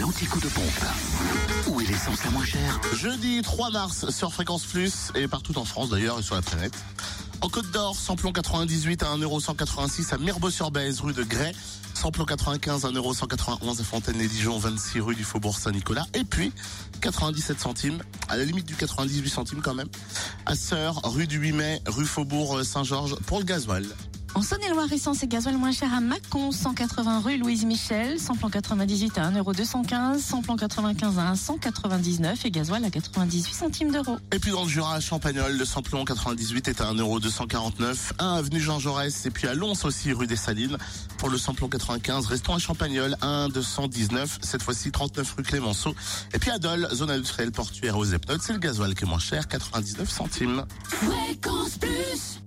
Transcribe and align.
l'anti-coup 0.00 0.40
de 0.40 0.48
pompe. 0.48 0.84
Où 1.68 1.80
est 1.80 1.86
l'essence 1.86 2.24
la 2.24 2.30
moins 2.30 2.44
chère 2.44 2.80
Jeudi 2.94 3.42
3 3.42 3.70
mars 3.70 4.10
sur 4.10 4.32
Fréquence 4.32 4.64
Plus 4.64 5.10
et 5.14 5.28
partout 5.28 5.58
en 5.58 5.64
France 5.64 5.90
d'ailleurs 5.90 6.18
et 6.18 6.22
sur 6.22 6.34
la 6.34 6.42
planète. 6.42 6.74
En 7.40 7.48
Côte 7.48 7.70
d'Or, 7.72 7.96
samplon 7.96 8.32
98 8.32 9.02
à 9.02 9.16
1,186€ 9.16 10.14
à 10.14 10.18
Mirbeau-sur-Bèze, 10.18 11.00
rue 11.00 11.12
de 11.12 11.24
Grès. 11.24 11.52
Samplon 11.94 12.24
95 12.24 12.84
à 12.84 12.88
1,191€ 12.90 13.80
à 13.80 13.84
Fontaine-les-Dijon, 13.84 14.58
26 14.58 15.00
rue 15.00 15.14
du 15.14 15.24
Faubourg 15.24 15.58
Saint-Nicolas. 15.58 16.06
Et 16.14 16.24
puis, 16.24 16.52
97 17.00 17.60
centimes, 17.60 18.02
à 18.28 18.36
la 18.36 18.44
limite 18.44 18.66
du 18.66 18.76
98 18.76 19.28
centimes 19.28 19.60
quand 19.62 19.74
même, 19.74 19.88
à 20.46 20.54
Sœur, 20.54 21.00
rue 21.04 21.26
du 21.26 21.38
8 21.38 21.52
mai, 21.52 21.82
rue 21.86 22.06
Faubourg 22.06 22.64
Saint-Georges 22.64 23.16
pour 23.26 23.38
le 23.38 23.44
gasoil. 23.44 23.84
En 24.34 24.40
Saône-et-Loire, 24.40 24.90
essence 24.90 25.22
et 25.22 25.26
gasoil 25.26 25.58
moins 25.58 25.72
cher 25.72 25.92
à 25.92 26.00
Mâcon, 26.00 26.52
180 26.52 27.20
rue 27.20 27.36
Louise 27.36 27.66
Michel, 27.66 28.18
samplon 28.18 28.48
98 28.48 29.18
à 29.18 29.30
1,215€, 29.30 30.18
samplon 30.18 30.56
95 30.56 31.18
à 31.18 31.34
1,199€ 31.34 32.46
et 32.46 32.50
gasoil 32.50 32.82
à 32.82 32.90
98 32.90 33.54
centimes 33.54 33.92
d'euros. 33.92 34.16
Et 34.32 34.38
puis 34.38 34.50
dans 34.50 34.62
le 34.62 34.70
Jura, 34.70 34.94
à 34.94 35.00
Champagnol, 35.00 35.58
le 35.58 35.64
samplon 35.66 36.06
98 36.06 36.68
est 36.68 36.80
à 36.80 36.94
1,249€, 36.94 38.12
1 38.18 38.34
avenue 38.34 38.58
Jean 38.58 38.78
Jaurès 38.78 39.26
et 39.26 39.30
puis 39.30 39.48
à 39.48 39.54
Lons 39.54 39.74
aussi, 39.84 40.14
rue 40.14 40.26
des 40.26 40.36
Salines. 40.36 40.78
Pour 41.18 41.28
le 41.28 41.36
samplon 41.36 41.68
95, 41.68 42.24
restons 42.26 42.54
à 42.54 42.58
Champagnol, 42.58 43.14
1,219, 43.20 44.38
cette 44.40 44.62
fois-ci 44.62 44.90
39 44.90 45.34
rue 45.36 45.42
Clémenceau. 45.42 45.94
Et 46.32 46.38
puis 46.38 46.50
à 46.50 46.58
Dole, 46.58 46.88
zone 46.94 47.10
industrielle 47.10 47.52
portuaire 47.52 47.98
aux 47.98 48.06
Epnotes, 48.06 48.40
c'est 48.40 48.54
le 48.54 48.60
gasoil 48.60 48.94
qui 48.94 49.04
est 49.04 49.08
moins 49.08 49.18
cher, 49.18 49.46
99 49.46 50.08
centimes. 50.10 50.64
Fréquence 50.88 51.76
Plus 51.76 52.40